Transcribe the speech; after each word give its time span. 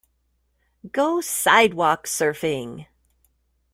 Go 0.91 1.21
Sidewalk 1.21 2.07
Surfing! 2.07 2.87